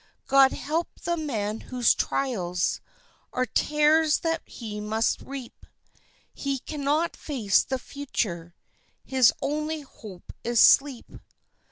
God 0.25 0.51
help 0.51 0.99
the 1.01 1.15
man 1.15 1.59
whose 1.69 1.93
trials 1.93 2.81
Are 3.33 3.45
tares 3.45 4.21
that 4.21 4.41
he 4.47 4.79
must 4.81 5.21
reap; 5.21 5.63
He 6.33 6.57
cannot 6.57 7.15
face 7.15 7.63
the 7.63 7.77
future 7.77 8.55
His 9.03 9.31
only 9.43 9.81
hope 9.81 10.33
is 10.43 10.59
sleep. 10.59 11.07